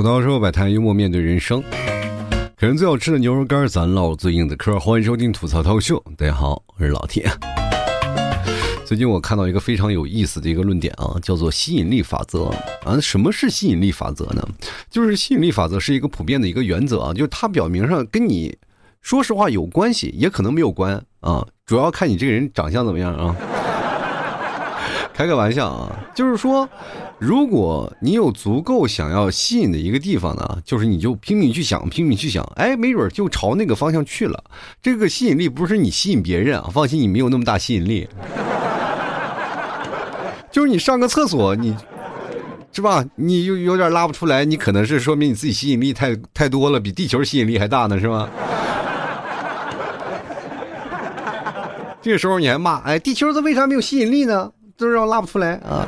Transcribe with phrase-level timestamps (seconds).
[0.00, 1.62] 吐槽社会百态，幽默面对人生。
[2.56, 4.80] 啃人最好吃的牛肉干，咱唠最硬的嗑。
[4.80, 7.30] 欢迎收听吐槽涛秀，大家好，我是老铁。
[8.86, 12.44] 最近我看到一个非常有意思的一个论点啊，叫做吸引力法则
[12.82, 12.98] 啊。
[12.98, 14.42] 什么是吸引力法则呢？
[14.88, 18.56] 就是吸引力法则是一个普遍的一个原则啊，就是它表明上跟你
[19.02, 23.36] 说实话有关系，也可能没有关啊，主要看你这个人长相怎么样啊。
[25.20, 26.66] 开个玩笑啊，就是说，
[27.18, 34.42] 如果你有足够想要吸引的一个地方呢，就是你就拼命去想，拼命去想，哎，没准就朝那个方向去了。
[34.80, 38.08] 这个吸引力不是你吸引别人啊，放心，你没有那么大吸引力。
[40.50, 41.76] 就是你上个厕所，你
[42.72, 43.04] 是吧？
[43.16, 48.26] 你有有点拉不出来，你可能是说明你自己吸引力太太多了，比地球吸引力还大呢，是吧？
[52.00, 54.52] 这个时候你还骂，哎，地球它为啥没有吸引力呢？
[54.80, 55.86] 都让我拉不出来啊！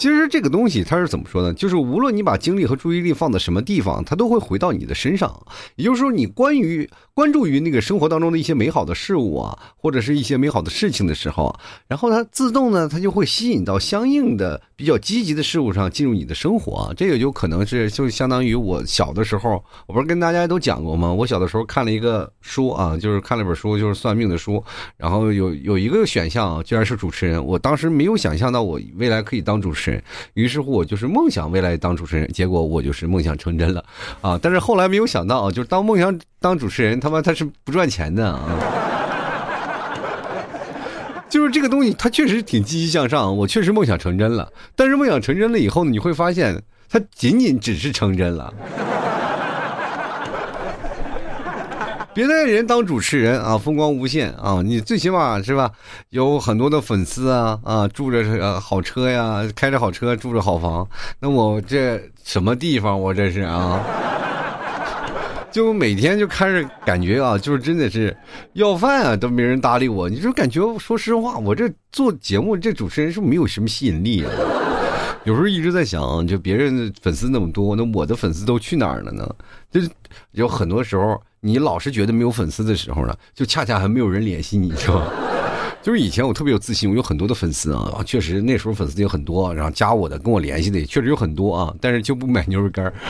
[0.00, 1.52] 其实这个东西它是怎么说呢？
[1.52, 5.30] 就是无论你把精力和注意力放在什么地方，它都会回到你的身上。
[5.76, 11.54] 也就是说，你关于关注于那个生活当中的一些美好的事物啊，或者是一些美好的事情的时候，
[11.86, 16.94] 然后它自动呢，它就会吸引到相应的比较积极的事物上进入你的生活。
[16.96, 21.12] 这个就可能是就相当于我小的时候，我不是跟大家都讲过吗？
[21.12, 24.64] 我小的时候看了一个书啊，就是看了本书，就是算命的书，
[24.96, 27.44] 然后有有一个选项啊居然是主持人。
[27.44, 29.89] 我当时没有想象到我未来可以当主持人。
[30.34, 33.82] 于是乎，我就是梦想未来当主持人，结果我就是梦想成真了，
[34.20, 34.38] 啊！
[34.42, 38.40] 但是后来没有想到，就是当梦想当主持人，他妈他是不赚钱的啊！
[41.30, 44.52] 就是这个东西，他确实挺积极向上，我确实梦想成真了。
[44.74, 48.52] 但是梦想成真了以后，你会发现，它仅仅只是成真了。
[52.12, 54.60] 别的人当主持人啊，风光无限啊！
[54.64, 55.70] 你最起码是吧，
[56.08, 60.86] 有很多的粉丝啊啊，住着呃好车呀，开着好车，住着好房。
[61.20, 63.00] 那我这什么地方？
[63.00, 63.80] 我这是啊，
[65.52, 68.16] 就每天就开始感觉啊，就是真的是
[68.54, 70.10] 要饭啊，都没人搭理我。
[70.10, 74.32] 你就感觉说实话，我这做节目这主持人是没有什么吸引力啊。
[75.22, 79.32] 有时候一直在想，就别人的粉丝那么多，那我的粉丝都去哪儿了呢？
[79.70, 79.88] 就是
[80.32, 81.22] 有很多时候。
[81.40, 85.06] 你老是觉得没有粉丝的时候呢，就恰恰还没有人联系你，是吧？
[85.82, 92.92] 就是以前我特别有自信，我有很多的粉丝啊，确实那时候粉丝也很多，然后加我的、跟我联系的也确实有很多啊，但是就不买牛肉干儿。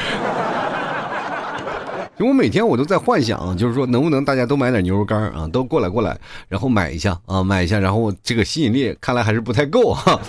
[2.16, 6.16] 就我每天我都在幻想，就是说能不能大家都买点牛肉干啊，都过来过来，
[6.48, 10.20] 然后买一下啊，买一下，然后这个吸引力看来还是不太够哈。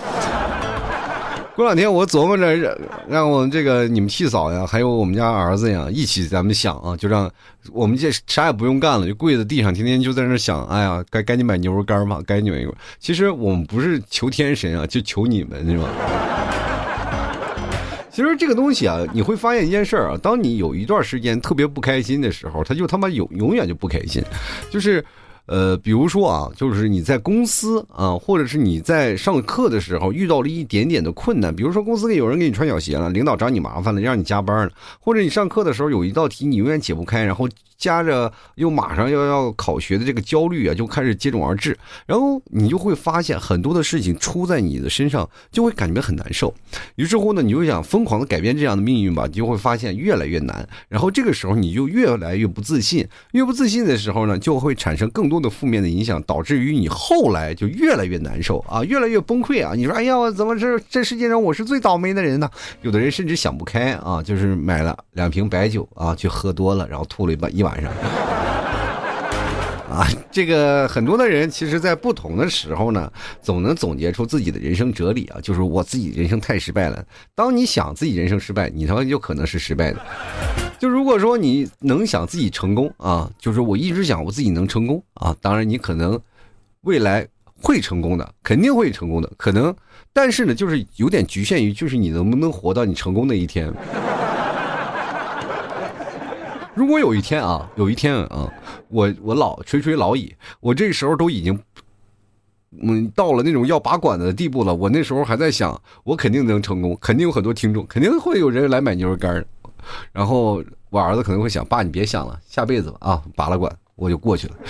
[1.54, 2.78] 过两天我琢磨着让
[3.10, 7.30] 让我们这个你们七嫂呀，还有我们家儿子呀，一起咱们想啊，就让
[7.74, 12.76] 我们这啥也不用干了，就跪在地上，天天就在那想，哎呀，该赶紧买牛肉干嘛，赶紧买牛肉。
[13.00, 15.90] 其实我们不是求天神啊，就求你们，是吧？
[18.10, 24.24] 其实这个东西啊，你会发现一件事儿啊，当你有一段时间特别不开心的时候，他就他妈永永远就不开心，
[24.72, 25.04] 就是。
[25.52, 37.50] 呃，比如说啊，就是你在公司啊，或者是你在上课的时候遇到了一点点的困难，比如说公司里有人给你穿小鞋了，领导找你麻烦了，让你加班了，或者你上课的时候有一道题你永远解不开，然后。
[37.82, 41.76] 加着又马上要要考学的这个焦虑啊，就开始接踵而至，
[42.06, 46.54] 然后你就会发现很多的事情出在你的身上，就会感觉很难受。
[46.94, 50.70] 于是乎呢，你就想疯狂的改变这样的命运吧，你就会发现越来越难。
[50.90, 59.74] 然后这个时候你就越来越不自信，越不自信的时候呢，就会产生更多的负面的影响，导致于你后来就越来越难受啊，越来越崩溃啊。
[59.74, 62.50] 你说，哎呀，我怎么这这世界上我是最倒霉的人呢？
[62.82, 67.64] 有的人甚至想不开啊，就是买了两瓶白酒啊，去喝多了，然后吐了一晚一。
[67.64, 67.92] 晚上
[69.92, 77.06] 啊，这个很多的人其实，在不同的时候呢，总能总结出自己的人生哲理啊，就是我自己人生太失败了。
[77.36, 80.00] 当你想自己人生失败，你他妈就可能是失败的。
[80.82, 86.20] 就如果说你能想自己成功啊，就是我一直想我自己能成功啊，当然你可能
[86.82, 87.28] 未来
[87.62, 89.72] 会成功的，肯定会成功的，可能，
[90.12, 93.72] 但是呢，就是有点局限于，就是你能不能活到你成功那一天。
[96.74, 98.52] 如果有一天啊，有一天啊，
[98.88, 101.60] 我我老垂垂老矣，我这时候都已经，
[102.82, 104.74] 嗯，到了那种要拔管子的地步了。
[104.74, 109.46] 我那时候还在想，我肯定能成功，肯定有很多听众，肯定会有人来买牛肉干
[110.12, 114.54] 然后我儿子可能会想，爸，你别想了，下辈子吧啊，拔了管我就过去了。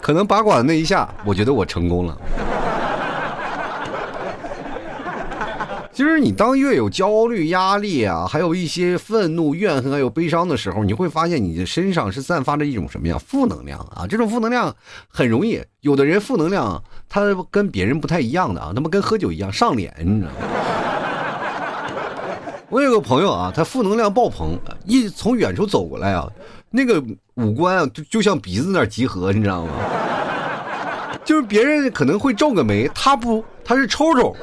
[0.00, 2.18] 可能拔管那一下，我觉得我成功了。
[5.94, 14.04] 其实你当越有焦虑、压力啊，还有一些愤怒、怨恨，还有悲伤的时候，你会发现你的身上是散发着一种什么样负能量啊？
[14.06, 14.74] 这种负能量
[15.08, 20.36] 很容易，有的人负能量他跟别人不太一样的啊，他们跟喝酒一样上脸，你知道吗？
[22.74, 26.28] 我有个朋友啊，他负能量爆棚，一从远处走过来啊，
[26.72, 27.00] 那个
[27.34, 29.70] 五官啊就就像鼻子那儿集合，你知道吗？
[31.24, 34.34] 就是别人可能会皱个眉，他不，他是抽抽。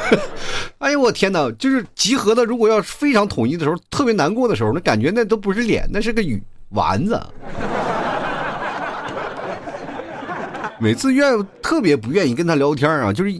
[0.80, 1.50] 哎呦我天哪！
[1.58, 7.16] 就是集合的，如果要非常统一的时候，特别难过的时候，那感觉那都不是脸，那是个鱼丸子。
[10.80, 13.30] 每次愿特别不愿意跟他聊天啊，就是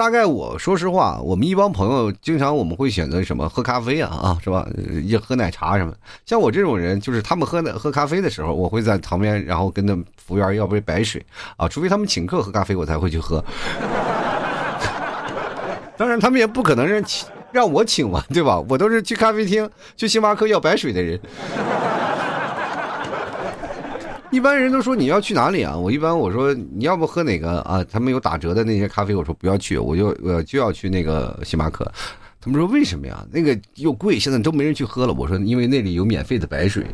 [0.00, 4.66] 大概我说实话，我们一帮朋友经常我们会选择什么喝咖啡啊啊是吧？
[5.04, 5.92] 也喝奶茶什么。
[6.24, 11.22] 像我这种人，就是他们喝奶喝咖啡的时候，我会在旁边，然后跟那服务员要杯白水
[11.58, 13.44] 啊，除非他们请客喝咖啡，我才会去喝。
[15.98, 18.58] 当然，他们也不可能让请让我请嘛，对吧？
[18.70, 19.68] 我都是去咖啡厅、
[19.98, 21.20] 去星巴克要白水的人。
[24.30, 25.76] 一般人都说你要去哪里啊？
[25.76, 27.84] 我一般我说你要不喝哪个啊？
[27.90, 31.84] 他们有打折的那些咖啡，我说不要去，我就我就要去那个星巴克。
[32.40, 33.26] 他们说为什么呀？
[33.32, 35.12] 那个又贵，现在都没人去喝了。
[35.12, 36.86] 我说因为那里有免费的白水。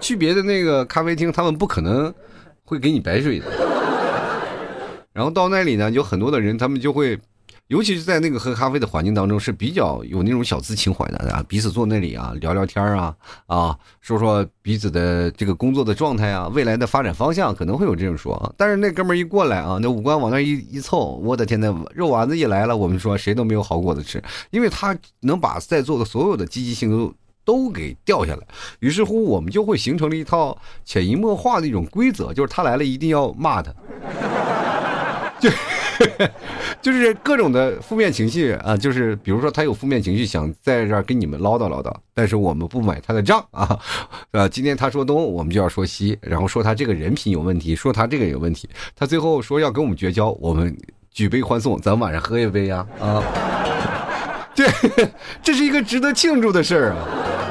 [0.00, 2.12] 去别的那个咖啡厅，他们不可能
[2.64, 3.46] 会给你白水的。
[5.12, 7.18] 然后到那里呢，有很多的人，他们就会，
[7.68, 13.14] 尤其是在那个喝咖啡的环境当中，是比较有那种小资情怀的啊，彼此坐那里啊，聊聊天啊，
[13.46, 18.54] 啊，说说彼此的这个工作的状态啊，未来的发展方向，可能会有这种说。
[18.56, 27.12] 但是那哥们儿一过来啊，那五官往那一一凑，我的天呐，肉丸子一来了，我们说谁都没有好果子吃，因为他能把在座的所有的积极性都
[27.44, 28.46] 都给掉下来。
[28.78, 33.72] 于是乎，我们就会形成了一套潜移默化的一种规则，就是他来了一定要骂他。
[35.40, 35.50] 就
[36.82, 43.78] 就是各种的负面情绪啊，就是比如说他有负面情绪，想在这儿跟你们唠叨唠叨，但是我们不买他的账啊，
[44.32, 50.76] 啊，今天他说东，我们就要说西，然后说他这个人品有问题，说他这个有问题，他最后说要跟我们绝交，我们
[51.10, 53.22] 举杯欢送，咱晚上喝一杯呀啊，
[54.54, 54.66] 对，
[55.42, 57.45] 这是一个值得庆祝的事儿啊。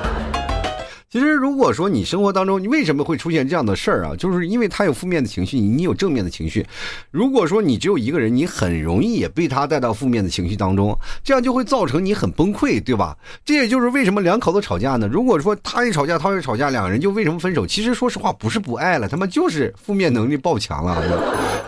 [1.15, 4.13] 其实，如果说你生活当中你为什么会出现这样的事儿啊？
[4.17, 6.67] 就是因为他有负面的情绪，你有正面的情绪。
[7.09, 13.17] 如果说你只有一个人，你很容易也被他带到负面的情绪当中，这样就会造成你很崩溃，对吧？
[13.45, 15.07] 这也就是为什么两口子吵架呢？
[15.07, 17.65] 如果说他一吵架，他一吵架，两个人就为什么分手？
[17.65, 21.01] 其实说实话，不是不爱了，他妈就是负面能力爆强了。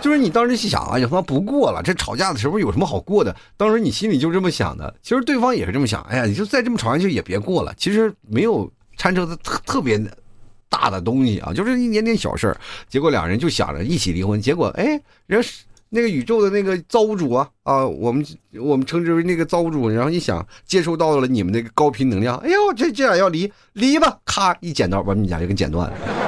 [0.01, 3.33] 就是你当时心想，哎呀，他妈不过了，这吵架的时候有什么好过的？
[3.55, 4.93] 当时你心里就这么想的。
[5.01, 7.73] 其实对方也是这么想，哎呀，你就再这么吵下去也别过了。
[7.77, 8.69] 其实没有。
[8.97, 9.97] 掺扯的特特别
[10.67, 12.57] 大的东西啊，就是一点点小事儿，
[12.89, 15.41] 结果两人就想着一起离婚，结果哎，人
[15.89, 18.25] 那个宇宙的那个造物主啊啊，我们
[18.59, 26.26] 我们称之为那个造物主，然后一想接收到了你们那个高频能量，哎呦，这这俩要离离吧，咔一剪刀把你们俩就给剪断了。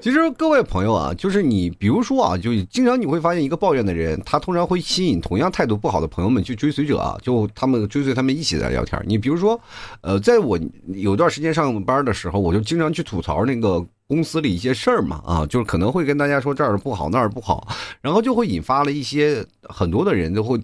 [0.00, 8.98] 其实各位朋友啊，就是你，比如说啊，就经常你会发现一个抱怨的人，他通常会吸引同样态度不好的朋友们去追随者啊，就他们追随他们一起在聊天。
[9.06, 9.60] 你比如说，
[10.00, 10.58] 呃，在我
[10.94, 17.68] 有段时间上班的时候，我就经常去吐槽那个公司里一些事儿嘛，啊，就是可能会跟大家说这儿不好那儿不好，
[18.00, 20.58] 然后就会引发了一些很多的人都会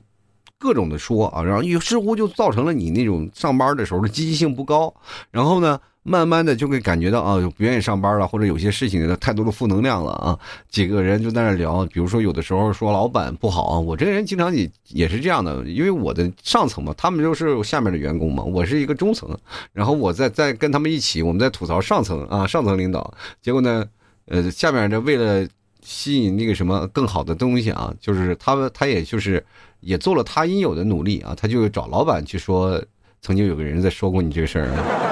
[0.59, 4.95] 各种的说啊，然后于是乎就造成了你那种上班的时候的积极性不高，
[5.31, 5.79] 然后呢。
[6.07, 10.39] 慢慢的就会感觉到啊，不愿意上班了，或者有些事情的太多的负能量了啊。
[10.71, 19.37] 几个人就在那聊，比如说有的时候说老板不好啊，我这个人经常也也是这样的，因为我的上层嘛，他们就是下面的员工嘛，我是一个中层，
[19.73, 23.13] 然后我在在跟他们一起，我们在吐槽上层啊，上层领导。
[23.43, 23.85] 结果呢，
[24.27, 25.45] 呃，下面的为了
[25.83, 29.45] 吸引那个什么更好的东西啊，就是他们他也就是
[29.81, 32.81] 也做了他应有的努力啊，他就找老板去说，
[33.21, 35.06] 曾经有个人在说过你这个事儿。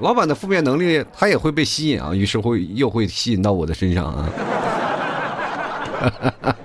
[0.00, 4.28] 老板的负面能力，他也会被吸引啊，于是会又会吸引到我的身上啊，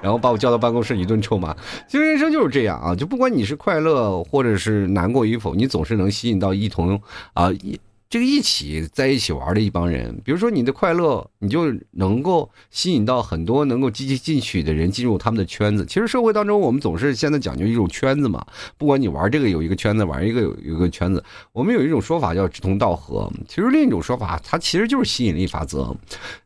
[0.00, 1.54] 然后把我叫到办公室一顿臭骂。
[1.88, 7.00] 其实人生就是这样啊，就不管你是快乐或者是难过与否，你总是能吸引到一同
[7.34, 7.78] 啊一。
[8.08, 15.84] 这个一起在一起玩的一帮人，比如说你的快乐，你就能够吸引到很多能够积极进取的人进入他们的圈子。
[15.84, 18.46] 其实社会当中，我们总是现在讲究一种圈子嘛，
[18.78, 21.22] 不管你玩这个有一个圈子，玩一个有有一个圈子。
[21.52, 25.94] 我们有一种说法叫志同道合，其实另一种说法，它其实就是吸引力法则。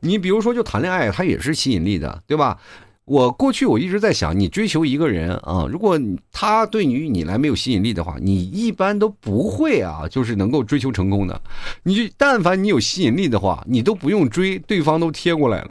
[0.01, 2.59] 你比如说就谈恋爱，它也是吸引力的，对吧？
[3.11, 5.99] 我过去我一直在想，你追求一个人啊，如果
[6.31, 11.43] 他对于你来没有吸引力的话，你一般都不会啊，就是能够追求成功的。
[11.83, 15.71] 你但凡你有吸引力的话，你都不用追，对方都贴过来了，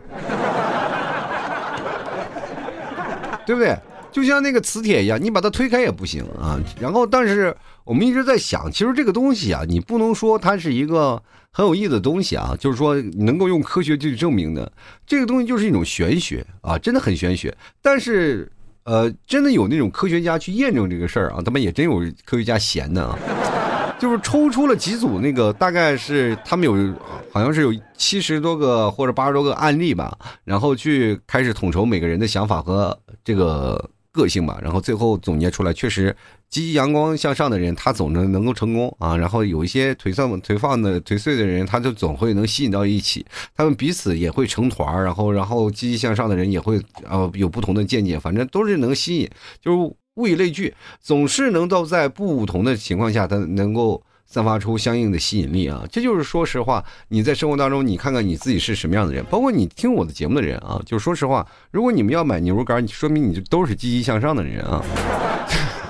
[3.47, 3.73] 对不对？
[4.11, 6.59] 就像那个磁铁一样，你把它推开也不行啊。
[6.77, 7.55] 然后，但是
[7.89, 11.19] 我们一直在想，其实这个东西啊，你不能说它是一个
[11.51, 14.71] 很有意思的东西啊，就是说能够用科学去证明的。
[15.07, 17.51] 这个东西就是一种玄学啊，真的很玄学。
[17.81, 18.47] 但是，
[18.83, 23.17] 呃，真的有那种科学家去验证这个事儿啊，他们也真有科学家闲的啊，
[23.97, 26.93] 就是抽出了几组那个，大概是他们有
[27.31, 33.89] 好像是有七十多个或者八十多个案例吧，然后去开始统筹每个人的想法和这个。
[34.11, 36.13] 个性嘛，然后最后总结出来，确实
[36.49, 39.15] 积极阳光向上的人，他总能能够成功啊。
[39.15, 43.25] 然后有一些颓丧、颓放的、颓废的人，他就总会能吸引到一起，
[43.55, 49.29] 他们彼此也会成团然后，然后积极向上的人也会呃有不同的见解，反正都是能吸引，
[49.61, 49.77] 就是
[50.15, 54.01] 物以类聚，总是能够在不同的情况下，他能够。
[54.31, 55.83] 散发出相应的吸引力啊！
[55.91, 64.85] 这就是说实话，你在生活当中，你看看你自己是什么样的人，包括你听我的节目的人啊，就说实话，如果你们要买牛肉干，说明你就都是积极向上的人啊，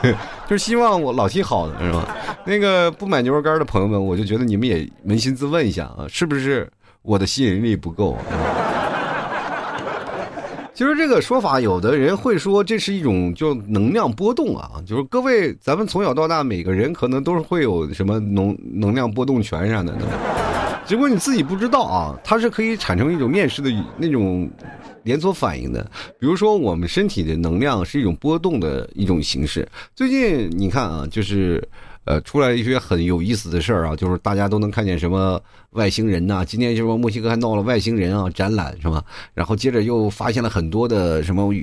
[0.47, 2.15] 就是希望我老提好的是吧？
[2.45, 6.69] 那个不买牛肉干的朋友们，我就觉得你们也扪心自问一下啊，是不是
[7.01, 8.17] 我的吸引力不够？
[10.73, 19.93] 其实这个说法，有的人会说这是一种就能量波动啊，就是各位，咱们从小到大，每个人可能都是会有什么能能量波动拳啥的，
[20.85, 24.49] 只不过你自己不知道啊，它是可以产生一种面试的那种
[25.03, 25.83] 连锁反应的。
[26.19, 29.67] 比如说，我们身体的能量是一种波动的一种形式。
[29.95, 31.67] 最近你看啊，就是。
[32.05, 35.39] 呃，出来一些很有意思的事儿啊，就是大家都能看见什么
[35.71, 36.43] 外星人呐。
[36.43, 39.03] 今天就说墨西哥还闹了外星人啊展览是吧？
[39.35, 41.53] 然后接着又发现了很多的什么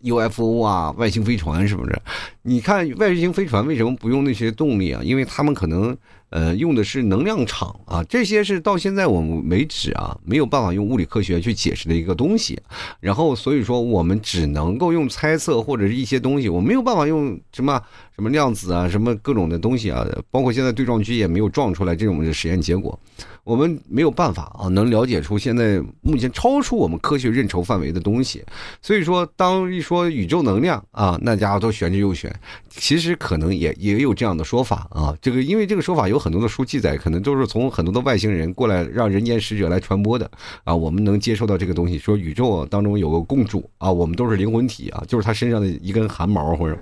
[0.00, 2.00] UFO 啊，外星飞船是不是？
[2.40, 5.02] 你看外星飞船为什么不用那些动力啊？
[5.04, 5.94] 因为他们可能。
[6.34, 12.60] 呃，用的是能量场啊，这些是到现在我们为止啊没有办法用物理科学去解释的一个东西。
[12.98, 17.80] 然后所以说我们只能够用猜测或者是一些东西，我没有办法用什么
[18.14, 22.98] 什么量子啊，什么各种的东西啊，包括现在对撞机也没有撞出来这种的实验结果。
[23.42, 28.42] 我们没有办法啊，能了解出现在目前超出我们科学认筹范围的东西。
[28.80, 32.34] 所以说，当一说宇宙能量啊，那家伙都玄之又玄。
[32.70, 40.30] 其实可能也也有这样的说法啊，这个因为这个说法有很多的书记载，可能都是从很多的外星人过来让人间使者来传播的
[40.62, 40.74] 啊。
[40.74, 46.78] 我们能接受到这个东西，说宇宙当中有个共主啊，我们都是灵魂体啊，就是他身上的一根汗毛或者。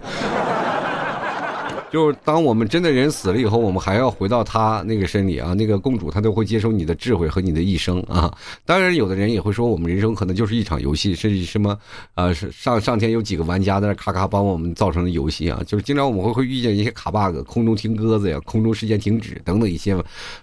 [1.92, 8.32] 就是当我们真的人死了以后，我们还要回到他那个身里啊，那个公主她都会接收你的智慧和你的一生啊。
[8.64, 11.78] 当然，有的人也会说，我们人生可能就是一场游戏，甚至什么
[12.14, 15.62] 啊，上上天有几个玩家在那咔咔帮我们造成的游戏啊。
[15.66, 19.94] 就是经常我们会会遇见一些卡 bug，空中听鸽子呀，空中时间停止等等一些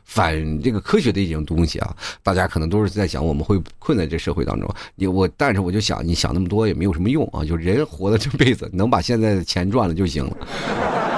[0.03, 1.95] 反这个科学的一种东西啊。
[2.21, 4.69] 大家可能都是在想，我们会困在这社会当中。
[4.93, 7.43] 你我，但是我就想，你想那么多也没有什么用啊。
[7.43, 11.08] 就人活的这辈子，能把现在的钱赚了就行了。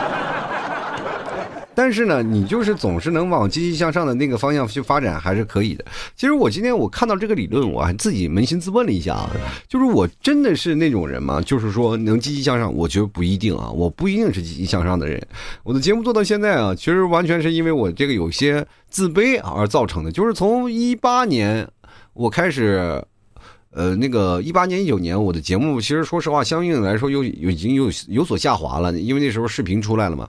[1.82, 5.84] 但是呢，你就是总是能往积极向上的那个方向去发展，还是可以的。
[6.16, 9.32] 其实我今天我看到这个理论，我还自己扪心自问了一下啊，
[9.68, 11.42] 就是我真的是那种人吗？
[11.42, 15.20] 就是说能积极向上，我觉得不一定啊，我不一定是积极向上的人。
[15.64, 20.12] 我的节目做到现在啊，其实完全是因为我这个有些自卑而造成的。
[20.12, 21.68] 就是从一八年
[22.14, 23.04] 我开始。
[23.74, 30.28] 呃，那个一八年、一九年，我的节目其实说实话，相应来说又有已经有有所下滑了，因为那时候视频出来了嘛。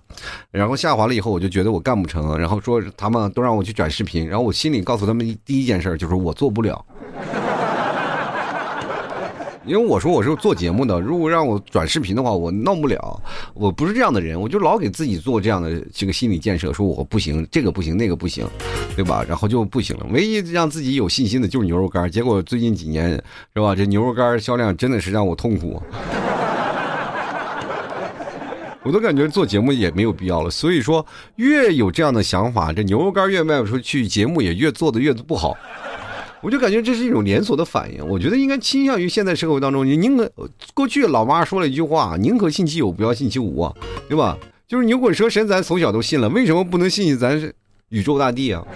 [0.51, 6.85] 然后下滑了以后，我就觉得我干不成，然后说他们都让我去转视频，然后我心里告诉他们第一件事就是我做不了。
[9.65, 13.23] 因为我说我是做节目的，如果让我转视频的话，我弄不了。
[13.55, 18.45] 我不是这样的人，我就老给自己做这样的这个心理建设，说我不行，这个不行，那个不行，
[18.97, 19.25] 对吧？
[19.29, 20.07] 然后就不行了。
[20.11, 22.11] 唯一让自己有信心的就是牛肉干。
[22.11, 23.11] 结果最近几年
[23.55, 25.81] 是吧，这牛肉干销量真的是让我痛苦。
[28.85, 30.51] 我都感觉做节目也没有必要了。
[30.51, 35.57] 所以说，越有这样的想法，这牛肉干越卖不出去，节目也越做的越不好。
[36.43, 40.29] 我就感觉这是一种连锁的反应，我觉得应该倾向于现在社会当中，你宁可
[40.75, 43.73] 过去老妈说了一句话，宁可信其有，不要信其无啊，
[44.09, 44.37] 对吧？
[44.67, 47.55] 就是牛鬼蛇神，咱从小都信了，为什么不能信信咱是
[47.91, 48.67] 宇宙大地啊？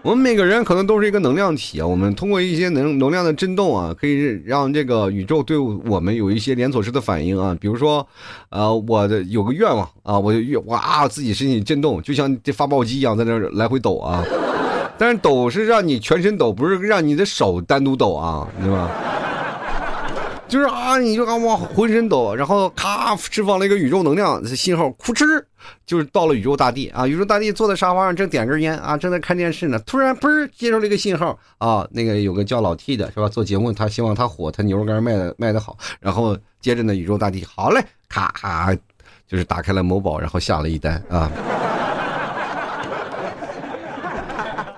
[0.00, 8.06] 我们每个人可能都是一个能量体啊，我们通过一些能能量的震动啊，可以让这个宇宙对我们有一些连锁式的反应啊，比如说，
[8.48, 14.24] 呃，我的有个愿望啊，我就哇自己身体震动，就像这发报机一样在那来回抖啊。
[14.98, 18.90] 但是抖是让你全身抖，不是让你的手单独抖啊，对吧？
[20.48, 25.26] 就是啊，你就啊往浑身抖，然后咔释放了一个宇宙能量信号，哭哧，
[25.84, 27.04] 就是到了宇宙大地啊。
[27.04, 33.28] 宇宙大地坐在沙发上正点根烟啊，正在看电视呢，突然嘣接收了一个信号啊，那个有个叫老 T 的是吧？
[33.28, 38.72] 做节目他希望他火，他牛肉干卖的卖的好，然后接着呢宇宙大地好嘞，咔咔
[39.26, 41.28] 就是打开了某宝，然后下了一单啊。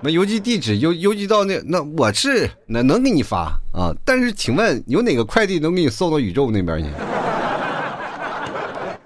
[0.00, 6.88] 那邮寄地址邮邮寄到那那我是那能给你发啊，但是请问有哪个快递能给你送到宇宙那边去？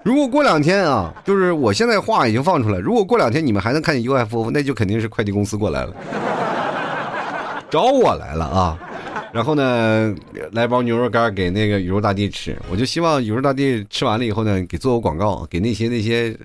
[0.03, 5.93] 如果过两天啊，就是我现在话已经放出来，如果过两天你们还能看见 UFO，那就肯定是快递公司过来了，
[7.71, 8.77] 找我来了啊。
[9.33, 10.13] 然后呢，
[10.51, 16.37] 来包牛肉干给那个宇宙大帝吃，我就希望宇宙大帝吃完了以后呢，给做个广告，给那些那些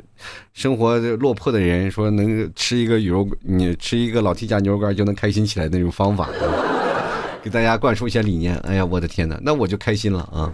[0.55, 6.31] 生活落魄的人说，能吃一个宇宙，你吃一个老 T 家牛肉干就能开心起来那种方法，
[7.45, 8.57] 给大家灌输一些理念。
[8.61, 10.51] 哎呀，我的天哪，那我就开心了啊！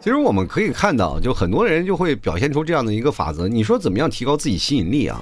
[0.00, 3.46] 其实我们可以看到，就很多人就会表现出这样的一个法则。
[3.46, 5.20] 你说怎么样提高自己吸引力啊？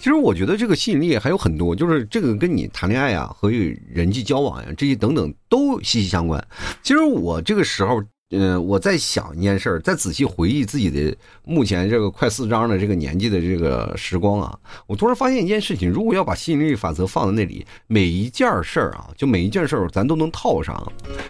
[0.00, 6.42] 其实我觉得这个吸引力还有很多，就是这个跟你谈恋爱啊和与人际交往呀这些等等都息息相关。
[6.82, 8.02] 其实我这个时候。
[8.32, 11.12] 嗯，我在想一件事儿，在仔细回忆自己的
[11.44, 20.80] 目前这个快四张的这个年纪的这个时光啊，我突然发现一件事情：如果要把吸引力法则放在那里，每一件事儿啊，就每一件事儿咱都能套上，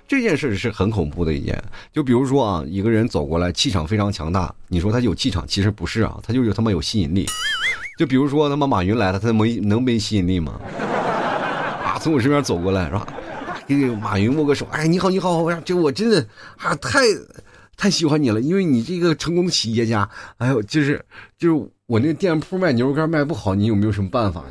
[0.06, 1.58] 这件事是很恐怖的一件。
[1.90, 7.24] 就比如说啊，一个人走过来，气场非常强大，你说他有气场，其实不是啊，他就是他妈有吸引力。
[8.00, 10.58] 就比如说他妈马云来了，他没能没吸引力吗？
[11.84, 13.06] 啊，从我身边走过来是吧？
[13.66, 16.26] 给马云握个手，哎，你好，你好，我这我真的
[16.56, 17.00] 啊，太
[17.76, 21.04] 太喜欢你了，因为你这个成功的企业家，哎呦，就是
[21.38, 24.46] 就是我那个店铺卖牛肉干卖不好，你有没有什么办法呀？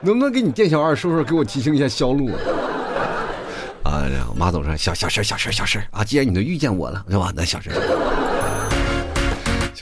[0.00, 2.30] 能不能给你店小二说说，给我提升一下销路
[3.82, 4.06] 啊？
[4.06, 7.32] 呀，马总说小小事小事小事啊，既然你都遇见我了，是吧？
[7.34, 7.68] 那小事。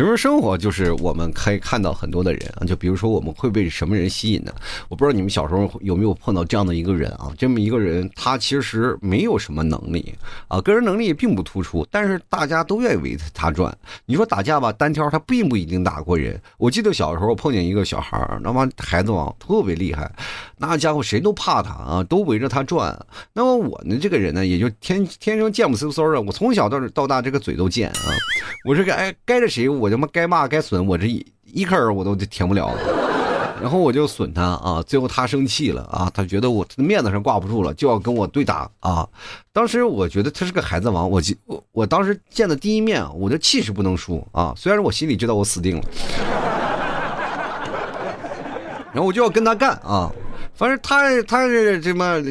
[0.00, 4.52] 其实生活就是我们可以看到很多的人啊，就比如说我们会被什么人吸引呢？
[4.88, 7.30] 我不知道你们小时候有没有碰到这样的一个人啊？
[7.36, 10.14] 这么一个人，他其实没有什么能力
[10.48, 13.76] 啊，个人能力并不突出，但是大家都愿意围着他转。
[14.06, 16.40] 你说打架吧，单挑他并不一定打过人。
[16.56, 20.10] 我记得小时候碰见一个小孩儿，那帮孩子王特别厉害，
[20.56, 22.98] 那家伙谁都怕他啊，都围着他转。
[23.34, 28.08] 那么我呢，这个人呢，也就天天生贱不嗖嗖的，我从小到到大这个嘴都贱啊。
[28.64, 29.89] 我是该该着谁我。
[29.90, 32.72] 他妈该骂该损，我这一一根我都舔不了，
[33.60, 39.06] 然后我就损他啊，最后他生气了啊，他觉得我面子上挂不住了，就要跟我对打啊。
[39.52, 45.84] 当时我觉得他是个孩子王，我我我当时见的第一面，我的气势不能输啊，虽然我心里知道我死定了，
[48.92, 50.10] 然后我就要跟他干啊，
[50.54, 52.22] 反正他他是这么。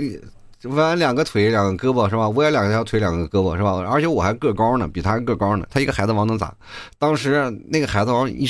[0.63, 2.27] 弯两个腿，两个胳膊是吧？
[2.27, 3.81] 我也两条腿，两个胳膊是吧？
[3.89, 5.65] 而且我还个高呢，比他还个高呢。
[5.69, 6.53] 他一个孩子王能咋？
[6.97, 8.49] 当时那个孩子王一，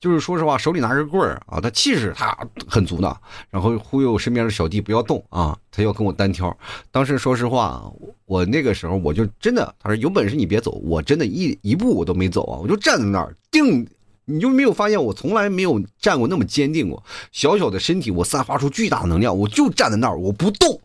[0.00, 2.36] 就是说实话，手里拿着棍儿啊，他气势他
[2.66, 3.16] 很足的，
[3.50, 6.56] 然后忽悠身边的小弟不要动啊，他要跟我单挑。
[6.90, 7.84] 当时说实话，
[8.26, 13.86] 我那个时候我就真的，他说有本事你别走，我真的一一步我都没走啊，我就站在那儿定。
[14.26, 17.02] 你就没有发现我从来没有站过那么坚定过？
[17.30, 20.80] 小小的身体我散发出巨大能量，我就站在那儿我不动。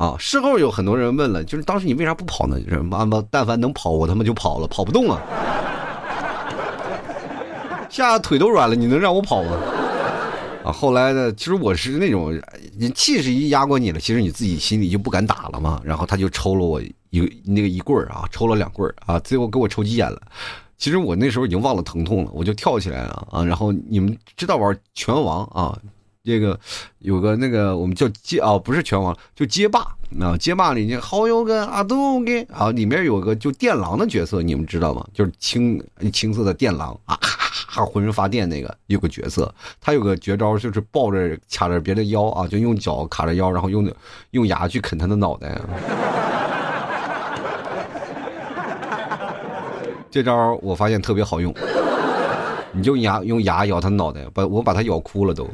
[0.00, 0.16] 啊！
[0.18, 2.58] 事后有很多人问了，就是当时你为啥不跑呢？
[2.58, 5.20] 就是妈妈，但凡能跑，我他妈就跑了，跑不动啊！
[7.90, 9.58] 吓腿都软了，你能让我跑吗？
[10.64, 10.72] 啊！
[10.72, 12.32] 后来呢，其实我是那种，
[12.78, 15.82] 你气势一压过你了，其实你自己心里就不敢打了嘛。
[15.84, 20.18] 然后他就抽了我一那个一棍儿啊，抽了两棍儿啊，最后给我抽急眼了。
[20.78, 23.44] 其实我那时候已经忘了疼痛了，我就跳起来了啊！
[23.44, 25.78] 然后你们知道玩拳王啊？
[26.22, 26.58] 这个
[26.98, 29.80] 有个那个我们叫街哦，不是拳王，就街霸
[30.20, 30.36] 啊。
[30.38, 35.02] 街霸里面好有个阿杜给啊，里面有个就电狼的角色，你们知道吗？
[35.14, 37.18] 就是青青色的电狼 啊，
[37.86, 43.90] 浑身发电那个有个角色，他有个绝招就是抱着卡着别的腰啊，就用脚卡着腰，然后用
[44.32, 45.58] 用牙去啃他的脑袋。
[50.10, 51.54] 这招我发现特别好用，
[52.72, 55.48] 你就牙用牙咬他脑袋，把我把他咬哭了都。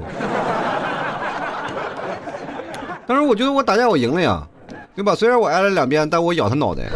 [3.07, 4.47] 当时我觉得我打架我赢了呀，
[4.95, 5.15] 对吧？
[5.15, 6.91] 虽然我挨了两鞭，但我咬他脑袋。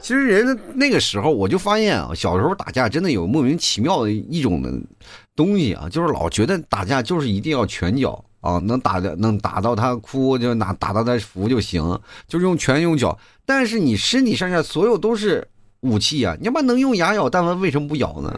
[0.00, 4.62] 其实人那个时候我就发现啊，小时候打架真的有莫名其妙的一种
[5.34, 11.82] 东西啊，就是老觉得打架就是一定要拳脚啊，能打的能打到他哭就拿打到他服就行，
[12.28, 13.18] 就是用拳用脚。
[13.44, 15.46] 但是你身体上下所有都是
[15.80, 18.32] 武器啊，你他妈能用牙咬，但凡为什么不咬呢？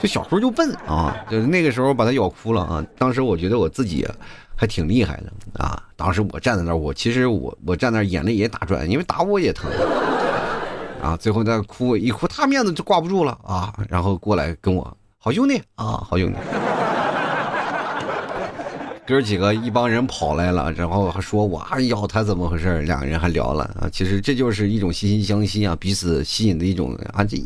[0.00, 2.84] 就小时候就笨啊，就是那个时候把他咬哭了啊。
[2.98, 4.06] 当时我觉得我自己
[4.56, 5.82] 还挺厉害的啊。
[5.94, 9.70] 当时我站在那儿，我其实我我站那儿眼泪也打转，因为打我也疼
[11.02, 11.16] 啊。
[11.16, 16.38] 最后他哭一哭，他面子就挂不住了啊，然后过来跟我好兄弟啊，好兄弟。
[19.06, 22.80] 哥几个一帮人跑来了，然后还说我咬他怎么回事？
[22.82, 23.88] 两个人还聊了啊。
[23.92, 27.24] 其实这就是一种惺惺相惜啊，彼此吸引的一种啊。
[27.24, 27.36] 这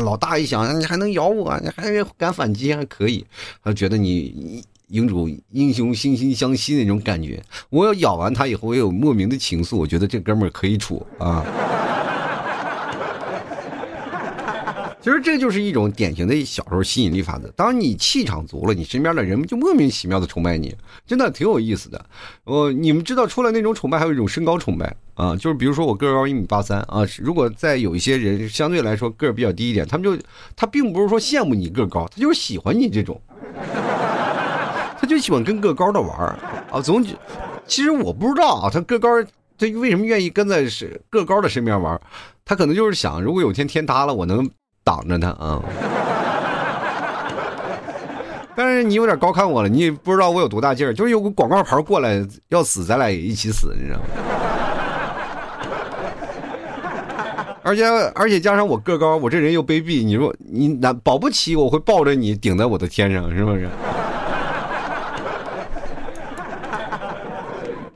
[0.00, 3.24] 老大一想，你还能咬我，你还敢反击，还可以，
[3.64, 7.42] 他觉得你英主英雄惺惺相惜那种感觉。
[7.70, 11.42] 我要咬完他以后，我有莫名的情愫，我觉得这哥们儿可以处啊。
[15.06, 17.48] 其实这就是一种典型的小时候吸引力法则。
[17.54, 20.74] 当你气场足了，你身边的人就莫名其妙的崇拜你，
[21.06, 22.04] 真的挺有意思的。
[22.42, 30.20] 我你们知道，除了那种崇拜，还有一种身高崇拜啊，就是比如说我个高一米八三啊，如果在有一些人相对来说个儿比较低一点，他们就
[30.56, 33.22] 他并不是说羡慕你个高，他就是喜欢你这种，
[34.98, 36.36] 他就喜欢跟个高的玩
[36.68, 36.80] 啊。
[36.82, 37.00] 总
[37.64, 39.22] 其实我不知道啊，他个高
[39.56, 42.00] 他为什么愿意跟在是个高的身边玩，
[42.44, 44.50] 他可能就是想，如果有天天塌了，我能。
[44.86, 45.60] 挡着他啊！
[48.54, 54.04] 但是你有点高看我了，你也不知道我有多大劲儿，就是有个广告牌过来要死，咱俩也一起死，你知道吗？
[57.64, 63.68] 而且而且加上我个高，我这人又卑鄙，你说你难保不齐我会抱着你顶在我的天上，是不是？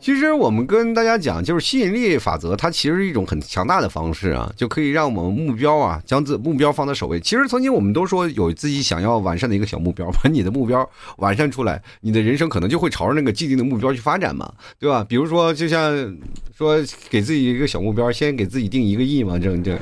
[0.01, 7.21] 其实我们跟大家讲，就是吸引力法则，它其实是一种很强大的方式啊，就可以让我们目标啊，将自目标放在首位。
[7.21, 15.05] 其实曾经我们都说有自己想要完善的一个小目标，把你的目标完善出来，你的人生可能就会朝着那个既定的目标去发展嘛，对吧？
[15.07, 15.93] 比如说，就像
[16.57, 16.79] 说
[17.11, 19.79] 给自己一个小目标，先给自己定一个亿嘛，这这。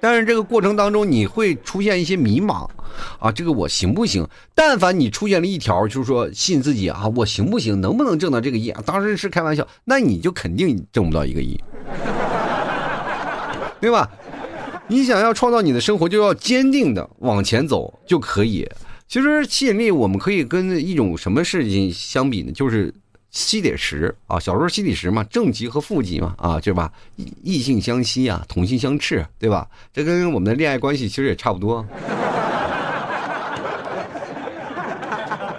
[0.00, 2.68] 但是这个过程当中，你会出现一些迷茫。
[3.18, 4.26] 啊，这个我行不行？
[4.54, 7.80] 但凡你出现了一条，就是说信自己啊，我行不行？
[7.80, 8.74] 能不能挣到这个亿？
[8.84, 11.58] 当时是开玩笑，那你就肯定挣不到一个亿，
[13.80, 14.10] 对吧？
[14.88, 18.68] 你想要创造你的生活，就要坚定的往前走就可以。
[19.06, 22.50] 其实吸引力，我们可以跟一种什么事情相比呢？
[22.52, 22.92] 就是
[23.30, 26.92] 吸铁石啊，小时候吸铁石嘛，正极和负极嘛，啊，对吧？
[27.44, 29.68] 异性相吸啊，同性相斥，对吧？
[29.92, 31.86] 这跟我们的恋爱关系其实也差不多。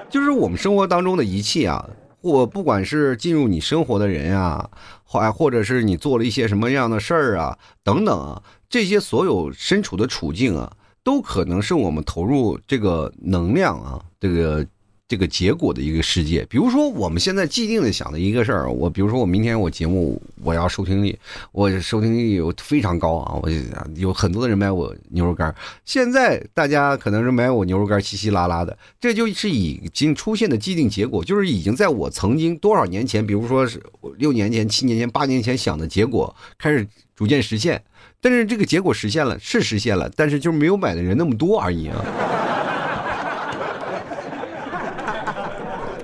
[0.09, 1.89] 就是我们生活当中的一切啊，
[2.21, 4.69] 或不管是进入你生活的人啊，
[5.05, 10.69] 或或者是你做了一些什么样的事儿啊，等等啊，这些所有身处的处境啊，
[11.03, 14.67] 都可能是我们投入这个能量啊，这个。
[15.11, 21.13] 这个结果的一个世界，比如说我们现在既定的想的一个事儿，我比如说我明天我节目我要收听率，
[21.51, 23.49] 我收听率有非常高啊，我
[23.97, 25.53] 有很多的人买我牛肉干。
[25.83, 33.83] 现在大家可能是买我牛肉干稀稀拉拉的，这就是已经出现的既定结果，就是已经在我曾经多少年前，比如说是
[34.17, 37.83] 六年前、七年前、八年前想的结果开始逐渐实现。
[38.21, 41.97] 但是这个结果实现了，是实现了，但是就是没有买的人那么多而已啊。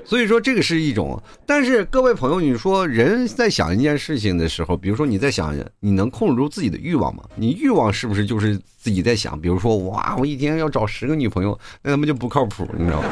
[0.08, 7.22] 所以说这个是一种，但是各位朋友，你说人在想一件事情的时候，比如说你在想你能控制住自己的欲望吗？
[7.36, 9.38] 你欲望是不是就是自己在想？
[9.38, 13.08] 比如说哇，我一天要找十个女朋友，那他妈就不靠谱，你知道吗？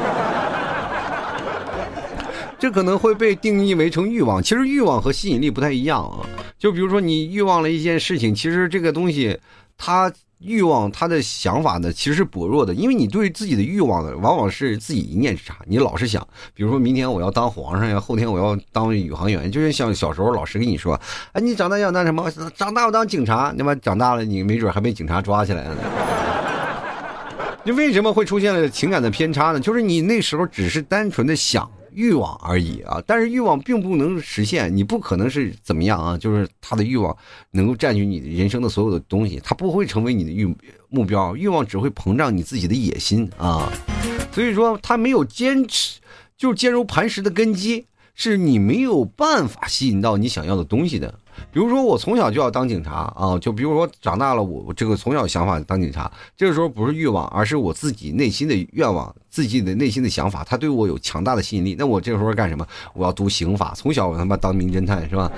[2.57, 4.41] 这可能会被定义为成欲望。
[4.41, 6.25] 其实欲望和吸引力不太一样啊。
[6.57, 9.39] 就比如说你欲望了一件事情，其实这个东西
[9.77, 10.11] 它。
[10.39, 15.57] 欲望，他的想法呢，其实是薄弱的，因为你对自己的欲望呢，往往是自己一念之差。
[15.65, 20.99] 你老是想，比如说明天我要当皇上呀，后天我要当宇航员，就是像小时候老师跟你说，
[21.31, 22.31] 哎，你长大要当什么？
[22.55, 25.75] 长大要当警察，那么长大了你没准还被警察抓起来了。
[27.65, 29.59] 你为什么会出现了情感的偏差呢？
[29.59, 31.69] 就是你那时候只是单纯的想。
[31.97, 36.15] 欲望而已啊，但是欲望并不能实现，你不可能是怎么样啊？
[36.15, 37.17] 就是他的欲望
[37.49, 40.45] 能够占据你人生的所有的东西，他不会成为你的欲
[40.89, 43.67] 目标，欲望只会膨胀你自己的野心啊。
[44.31, 45.99] 所以说，他没有坚持，
[46.37, 51.19] 就是坚如磐石的根基，是你没有办法吸引到你想要的东西的。
[51.51, 61.75] 比如说，我从小就要当警察啊，就比如说长大了，我这个从小想法当警察，这个时候不是欲望，而是我自己内心的愿望，自己的内心的想法，他对我有强大的吸引力。
[61.77, 62.65] 那我这个时候干什么？
[62.93, 65.31] 我要读刑法，从小我他妈当名侦探是吧？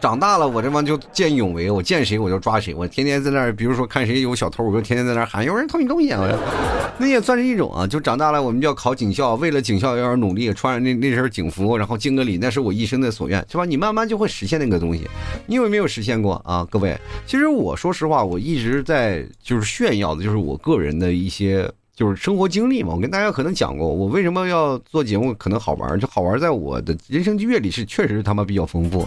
[0.00, 7.86] 长大了，我这帮就见义勇为，我见谁我就抓谁，我天天在那儿，比如说看谁有小偷，我就天天在那儿喊有人偷你东西，我那也算是一种啊。
[7.86, 13.64] 就长大了，我们就要考警校，为了警校要努力，穿上那那身警服，然后敬个礼，那是我一生的所愿，是吧？
[13.64, 15.08] 你慢慢就会实现那个东西。
[15.46, 16.98] 你有没有实现过啊，各位？
[17.26, 21.70] 其实我说实话，我一直在就是炫耀的，就是我个人的一些。
[21.98, 29.04] 就是生活经历嘛，我跟大家可能讲过，我为什么要做节目，可能好玩，就好玩在我的人生阅历是确实他妈比较丰富，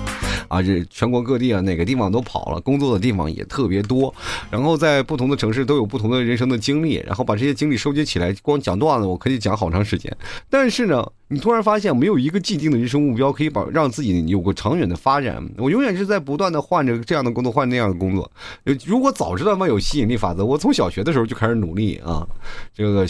[0.49, 4.13] 啊，这全国各地啊，哪个地方都跑了，工作的地方也特别多，
[4.49, 10.13] 然后在不同的城市都有不同的人生的经历，然后把这些经历收集起来，光讲段子我可以讲好长时间，
[10.49, 11.09] 但是呢。
[11.33, 15.41] 你突然发现没有一个既定的人生目标可以把让自己有个长远的发展。
[15.57, 18.29] 我永远是在不断的换着这样的工作，换那样的工作。
[18.85, 22.27] 如果早知道嘛有吸引力法则，我从小学的时候就开始努力啊，
[22.81, 23.05] 这个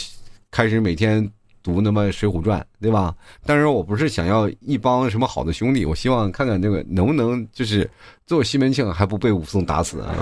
[0.51, 1.31] 开始每天
[1.63, 3.15] 读那么《水浒传》，对吧？
[3.45, 7.89] 但是我不是想要一帮什么好的兄弟，我希望看看这个能不能就是
[8.27, 10.13] 做西门庆还不被武松打死啊？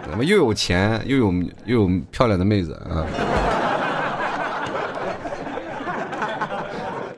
[0.08, 1.30] 怎么又有钱又有
[1.66, 3.04] 又有漂亮的妹子啊？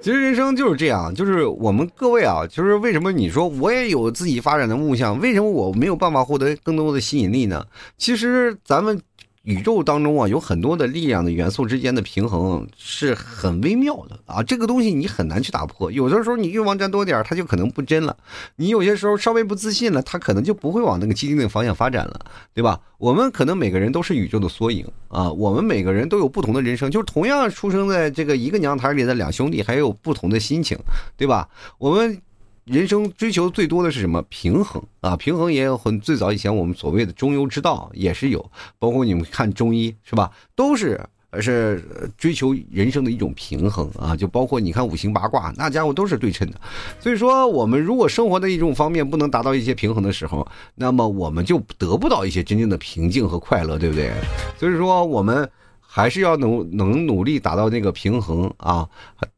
[0.02, 7.64] 其实人生就是这样，就是我们各位啊，就是为什么你说我也有自己发展的梦想，为什么我没有办法获得更多的吸引力呢？
[7.96, 9.00] 其实咱们。
[9.48, 15.90] 宇宙当中啊，有很多的力量的元素之间的平衡是很微妙的啊，这个东西你很难去打破。
[15.90, 18.14] 有的时候你欲望占多点，它就可能不真了；
[18.56, 22.20] 你有些时候稍微不自信了，它可能就不会往那个既定的方向发展了，
[22.52, 22.78] 对吧？
[22.98, 30.76] 我们可能每个人都是宇宙的缩影啊，我们每个人都有不同的人生，就是同样出生在这个一个娘胎里的两兄弟，还有不同的心情，
[31.16, 31.48] 对吧？
[31.78, 32.20] 我们。
[32.68, 34.22] 人生追求最多的是什么？
[34.28, 40.30] 平衡啊，平衡也有很最早以前我们所谓的中庸之道也是有，包括你们看中医是吧？
[40.54, 41.00] 都是
[41.40, 41.82] 是
[42.18, 46.60] 追求人生的一种平衡啊，就包括你看五行八卦，那家伙都是对称的。
[47.00, 54.12] 所以说，我们如果生活的一种方面不能达到一些平衡的时候，那么我们就得不到一些真正的平静和快乐，对不对？
[54.58, 55.48] 所以说，我们
[55.80, 58.86] 还是要能能努力达到那个平衡啊，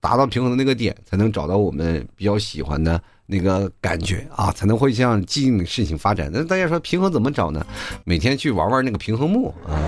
[0.00, 3.00] 达到平衡的那个点，才能找到我们比较喜欢的。
[3.30, 6.28] 那个感觉啊，才能会向既定的事情发展。
[6.32, 7.64] 那大家说平衡怎么找呢？
[8.04, 9.78] 每天去玩玩那个平衡木啊，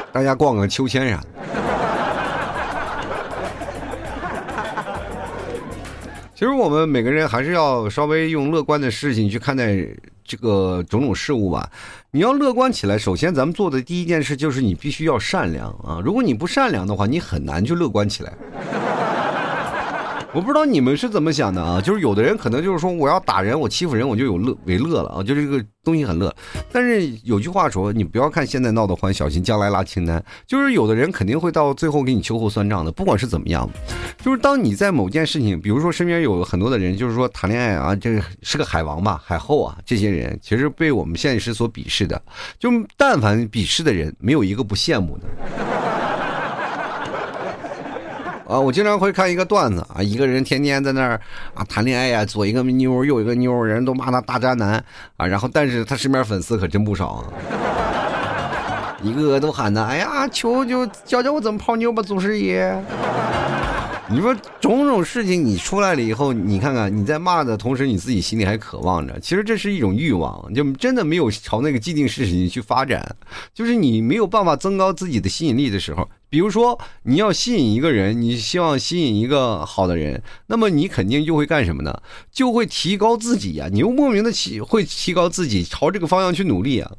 [0.12, 1.26] 大家逛个秋千啥的。
[6.36, 9.74] 其实我们每个人还是要稍微用乐观的事情去看待
[10.24, 11.70] 这个种种事物吧。
[12.10, 16.00] 你要乐观起来，首先咱们做的第一件事就是你必须要善良啊。
[16.04, 18.32] 如果你不善良的话，你很难去乐观起来。
[20.32, 21.80] 我不知道你们是怎么想的啊？
[21.82, 26.32] 就是有的人可能就是说，我要打人，我欺负人，我就有乐为乐了啊，就这个东西很乐。
[26.70, 30.22] 但是有句话说，你不要看现在闹得欢，小心将来拉清单。
[30.46, 33.68] 就是有的人肯定会到最后给你秋后算账的，不管是怎么样。
[34.22, 42.22] 就是当你在某件事情，比如说身边有很多的人，就是说谈恋爱啊，这是个海王吧、海后啊，这些人其实被我们现实所鄙视的。
[42.56, 45.24] 就但凡鄙视的人，没有一个不羡慕的。
[48.50, 51.20] 啊，我经常会看一个段子啊，一个人天天在那儿
[51.54, 54.84] 啊谈恋爱呀，左一个妞右一个妞，人都骂他大渣男
[55.16, 62.76] 啊，然后但是他身边粉丝可真不少啊，一个个都喊他，哎呀，求求教教我怎么泡妞吧，祖师爷。
[64.08, 73.14] 你说种种事情你出来了以后，你看看你在骂的同时，你自己心里还渴望着，其实这是一种欲望，就真的没有朝那个既定事情去发展，
[73.54, 76.08] 就是你没有办法增高自己的吸引力的时候。
[76.30, 82.00] 比如说，你要吸引一个人，你希望吸引一个好的人，那么你肯定就会干什么呢？
[82.30, 86.90] 就会提高自己呀，你又莫名的提会提高自己，朝这个方向去努力啊。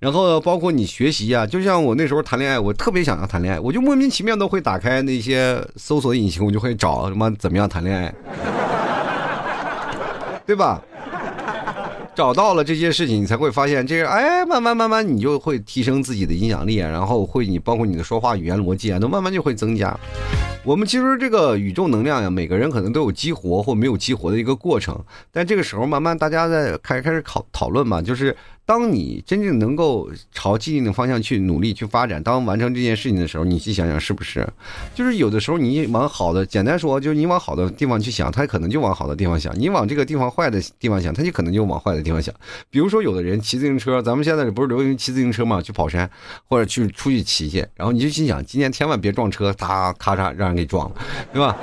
[0.00, 8.12] 然后包括你学习啊，就像我那时候谈恋爱，我特别想要谈恋爱，我就莫名其妙的会打开那些搜索引擎，我就会找什么怎么样谈恋爱，
[10.44, 10.82] 对吧？
[12.20, 19.98] 找到了这些事情，你才会发现这个，哎，慢慢慢慢，你就会提升自己的影响力，然后会你包括你的说话语言逻辑啊，都慢慢就会增加。
[20.62, 25.02] 我们其实这个宇宙能量呀，每个人可能都有激活或没有激活的一个过程，
[25.32, 28.36] 但这个时候慢慢大家在开开始讨讨论嘛，就是。
[28.70, 34.46] 当你真正能够朝既定的方向去努力去发展，当完成这件事情的时候，你去想想是不是？
[34.94, 42.32] 就是有的时候你往好的，简单说，就是你往好的地方去想，他可能就往好的地方想；你往这个地方坏的地方想，他就可能就往坏的地方想。
[42.70, 46.08] 比如说，有的人骑自行车，咱们现在不是流行骑自行车嘛，去跑山
[46.46, 50.96] 或者去出去骑去，然后你就心想，今天千万别撞车，他咔嚓让人给撞了，
[51.32, 51.56] 对吧？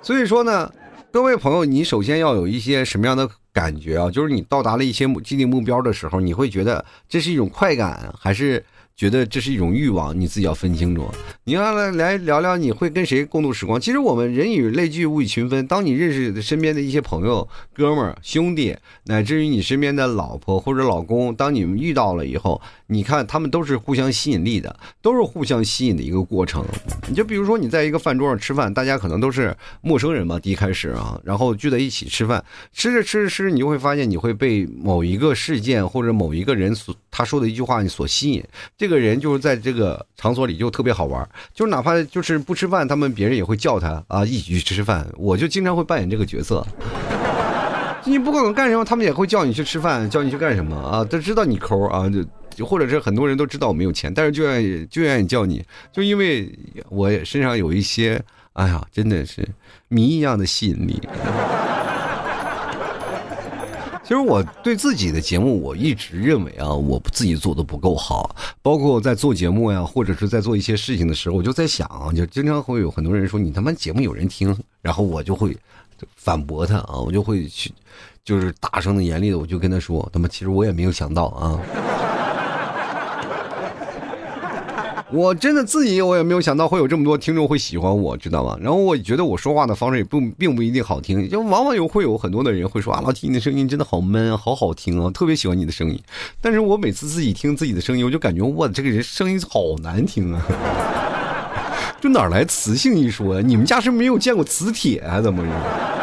[0.00, 0.72] 所以说呢。
[1.12, 4.10] 各位朋友，你首先要有一些什么样的感觉啊？
[4.10, 8.64] 就是你到达了一些既定目标的时候，你会觉得这是一种快感，还是
[9.00, 11.08] 觉得这是一种欲望，你自己要分清楚。
[11.44, 13.80] 你要来来聊聊，你会跟谁共度时光？
[13.80, 15.66] 其实我们人以类聚，物以群分。
[15.66, 26.62] 当你认识身边的一些朋友、哥们儿、兄弟，乃至于你身边的老婆或者老公，当你们遇到了以后，你看他们都是互相吸引力的，都是互相吸引的一个过程。
[27.08, 38.44] 你就比如说你在一个饭桌上吃饭，大家可能都是陌生人嘛，第一开始啊，然后聚在一起吃饭，吃着吃着吃，你就会发现你会被某一个事件或者某一个人所他说的一句话你所吸引。
[38.76, 45.06] 这个人就是在这个场所里就特别好玩，就是哪怕就是不吃饭，他们别人也会叫他啊一起去吃饭。
[45.16, 46.66] 我就经常会扮演这个角色，
[48.04, 51.04] 你不管干什么，他们也会叫你去吃饭，叫你去干什么啊？
[51.04, 52.10] 都知道你抠啊，
[52.56, 56.52] 就或者是很多人都知道我没有钱，但是就愿意就愿意叫你，就因为
[56.88, 58.20] 我身上有一些，
[58.54, 59.48] 哎呀，真的是
[59.88, 61.00] 谜一样的吸引力。
[64.10, 68.34] 其实我对自己的节目，我一直认为啊，我自己做的不够好。
[68.60, 75.56] 包括在做节目呀，或者是在做一些事情的时候，我就在想啊，就经常会有很多人说你他妈节目有人听，然后我就会
[76.16, 77.72] 反驳他啊，我就会去，
[78.24, 81.60] 就是大声的、严厉的，我就跟他说，他妈其实我也没有想到啊。
[85.12, 88.56] 我真的自己我也没有想到会有这么多听众会喜欢我，知道吗？
[88.60, 95.98] 然后我觉得我说话的方式也不并不一定好听，就往往有会有很多的人会说啊，老提你的声音真的好闷，好好听啊，特别喜欢你的声音。
[96.40, 100.46] 但是我每次自己听自己的声音，我就感觉我这个人声音好难听啊，
[102.00, 103.40] 就哪来磁性一说啊？
[103.44, 105.20] 你们家是没有见过磁铁啊？
[105.20, 105.99] 怎么着？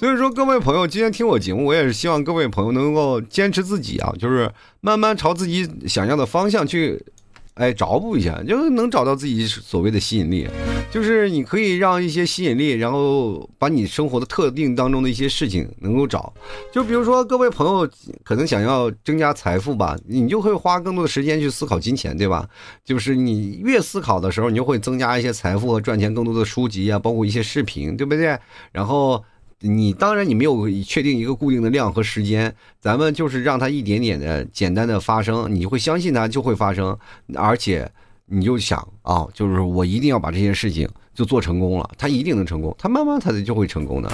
[0.00, 7.04] 所以说，各位朋友，今天听我节目，我也是希望各位朋友能够坚持自己啊，就是慢慢朝自己想要的方向去，
[7.52, 10.48] 哎，找补一下，就能找到自己所谓的吸引力。
[10.90, 16.32] 就是你可以让一些吸引力，然后把你生活的特定当中的一些事情能够找。
[16.72, 17.86] 就比如说，各位朋友
[18.24, 22.48] 可能想要增加财富吧，你就会花更多的时间去思考金钱，对吧？
[22.82, 28.38] 就是你越思考的时候，你就会增加一些财富和赚钱更多的书籍啊，包括一些视频，对不对？
[28.72, 29.22] 然后。
[29.60, 36.96] 你当然你没有确定一个固定的量和时间，咱们就是让它一点点的简单的发生，你会相信它就会发生，
[37.34, 37.90] 而且
[38.26, 44.10] 你就想啊，就是我一定要把这件事情就做成功了，它一定能成功，它慢慢它就会成功的。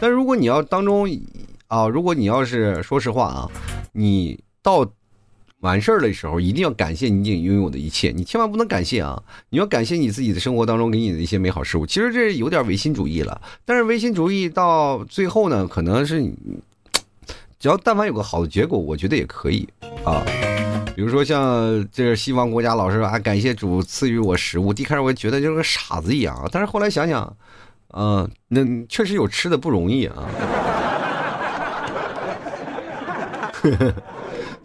[0.00, 1.08] 但如果你要当中
[1.68, 3.50] 啊，如果你要是说实话啊，
[3.92, 4.84] 你到。
[5.60, 9.20] 完事儿的时候，一定要感谢你已经拥有的一切，你千万不能感谢啊！
[9.50, 11.84] 你要感谢你自己的生活当中给你的一些美好事物。
[11.84, 16.32] 其实这有点唯心主义了，但是唯心主义到最后呢，可能是你
[17.58, 19.68] 只要但凡有个好的结果，我觉得也可以
[20.04, 20.24] 啊。
[20.94, 27.36] 比如说像这个西方国家老是啊，感谢主赐予我食物，一开始我觉得就是个傻子一样，但是后来想想，
[27.94, 30.14] 嗯，那确实有吃的不容易啊。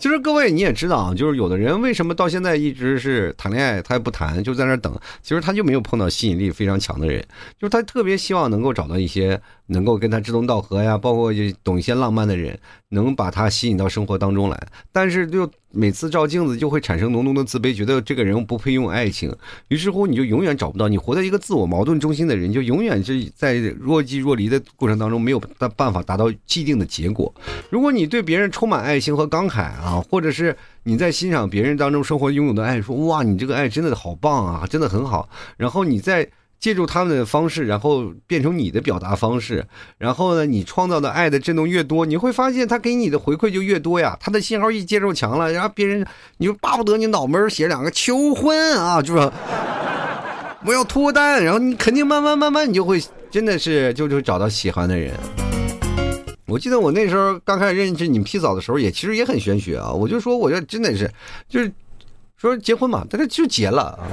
[0.04, 4.94] 其实各位你也知道，就是有的人为什么到现在一直是谈恋爱，他也不谈，就在那等。
[5.22, 7.26] 其实他就没有碰到吸引力非常强的人，
[7.58, 14.68] 就是他特别希望能够找到一些能够跟他志同道合呀，包括就懂一些浪漫的人，能把他吸引到生活当中来。
[14.92, 19.36] 但是就每次照镜子就会产生浓浓的自卑，觉得这个人不配拥有爱情。
[19.67, 25.39] 于是乎你就永远找不到，你活在一个自我矛盾中心的人，就永远是在若即若离的过程当中没有
[25.75, 27.33] 办法达到既定的结果。
[27.69, 30.01] 如果你对别人充满爱心和慷慨啊。
[30.13, 35.27] 或者是你在欣赏别人当中生活拥有的爱，说哇，你这个爱真的好棒啊，真的很好。
[35.57, 36.29] 然后你在
[36.63, 39.65] 借助他们的方式，然后变成你的表达方式，
[39.97, 44.17] 然后呢，你创造的爱的震动越多，你会发现他给你的回馈就越多呀。
[44.17, 49.30] 他的信号一接受强了，然后别人你就巴不得你脑门写两个求婚啊，就说
[50.65, 55.13] 我要脱单，然后你肯定慢慢慢慢你就会真的是就就找到喜欢的人。
[56.47, 59.91] 我记得我那时候刚开始认识你们 P 嫂的时候，也其实也很玄学啊。
[59.91, 61.12] 我就说，我就真的是，
[61.49, 61.69] 就是
[62.38, 64.08] 说结婚嘛，但是就结了啊，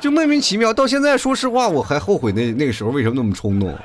[0.00, 0.72] 就莫名其妙。
[0.72, 3.76] 到现在，说实话，我还后悔那那个时候为什么那么冲动。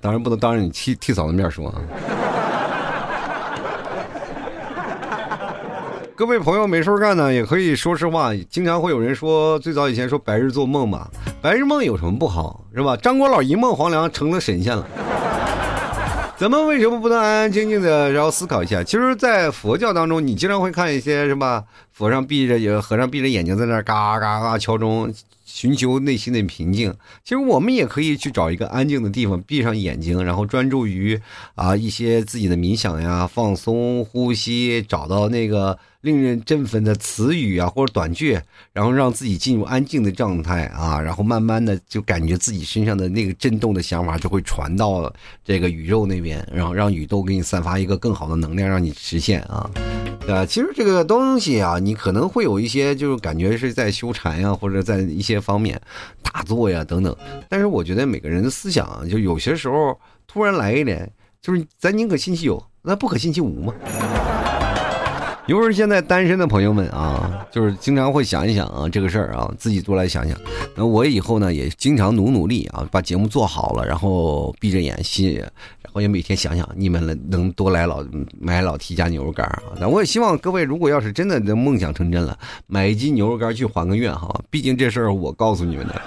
[0.00, 1.74] 当然不能当着你替替嫂子面说啊。
[6.14, 8.32] 各位朋友没事干呢，也可以说实话。
[8.50, 11.06] 经常会有人说，最早以前说白日做梦嘛，
[11.40, 12.96] 白日梦有什么不好，是吧？
[12.96, 14.84] 张国老一梦黄粱成了神仙了。
[16.38, 18.80] 咱们为什么不能安安静静的，然后思考一下？
[18.84, 25.12] 其实，在佛教当中，你经常会看一些什么佛上闭着眼，和尚闭着眼睛在那嘎嘎嘎敲钟，
[25.48, 26.94] 寻求内心的平静。
[27.24, 31.18] 其实我们也可以去找一个安静的地方，闭上眼睛，然后专注于
[31.54, 35.78] 啊一些自己的冥想呀、放松呼吸，找到那个。
[36.02, 38.38] 令人振奋的词语啊，或者短句，
[38.72, 45.12] 然后让自己进入安静的状态啊，然后慢慢的就感觉自己身上的那个震动的想法就会传到
[45.44, 49.68] 这个宇宙那边，然后让宇宙给你散发一个更好的能量，让你实现啊。
[50.28, 55.80] 呃，其实这个东西啊，你可能会有一些就是感觉是在修禅呀，或者在一些方面
[56.22, 57.16] 打坐呀等等，
[57.48, 61.10] 但是我觉得每个人的思想就有些时候突然来一点，
[61.40, 63.74] 就是咱宁可信其有，那不可信其无嘛。
[65.48, 70.38] 尤其是现在单身的朋友们啊，就是经常会想一想啊这个事儿啊，自己多来想想。
[70.76, 75.50] 那我以后呢也经常努努力啊，把节目做好了，然后闭着眼心，然
[75.90, 78.04] 后也每天想想你们能能多来老
[78.38, 79.62] 买老提家牛肉干啊。
[79.80, 84.38] 那我也希望各位，如果要是真的能梦想成真了，买一斤牛肉干去还个愿哈。
[84.50, 86.02] 毕竟这事儿我告诉你们的，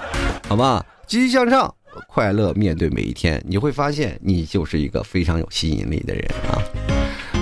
[0.48, 0.86] 好吧？
[1.08, 1.74] 积极向上，
[2.08, 6.62] 快乐面对每一天，你会发现你就是一个非常有吸引力的人啊。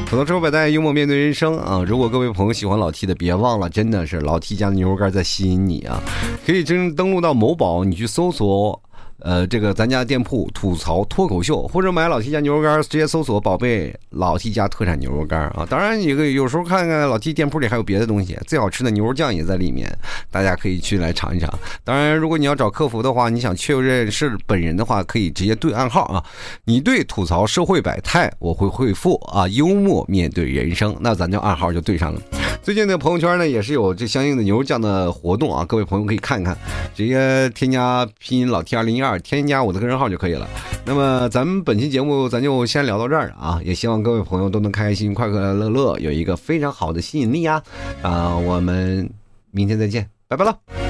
[0.09, 1.83] 吐槽车百代，幽默面对人生啊！
[1.85, 6.01] 如果各位朋友喜欢老 T 的，别忘了，真的是老 T 家的牛肉干在吸引你啊！
[6.43, 8.81] 可以真登录到某宝，你去搜索。
[9.21, 15.65] 呃，这个咱家店铺吐槽脱口秀，或者买老 T 家牛肉干，直接搜索“宝贝老 T 家特产牛肉干”啊。
[15.69, 19.91] 当然，你可以有时候看看老 T 店铺里还有别的东西，最好吃的牛肉酱也在里面，
[20.31, 21.49] 大家可以去来尝一尝。
[21.83, 26.23] 当然，如果你要找客服的话，你想确认是本人的话，可以直接对暗号啊。
[26.65, 29.47] 你对吐槽社会百态，我会回复啊。
[29.49, 32.21] 幽默面对人生，那咱就暗号就对上了。
[32.61, 36.57] 最近的朋友圈呢，也是有这相应的牛肉酱的活动啊，各位朋友可以看一看，
[36.93, 40.47] 直接添加拼音老 T 二零一二，添加我的个人号就可以了。
[40.85, 47.63] 那么咱们本期节目咱就先聊到这儿啊，也希望各位朋友都能开开心心、快快乐乐，有一个非常好的吸引力呀！
[48.01, 49.09] 啊，我们
[49.51, 50.88] 明天再见，拜拜了。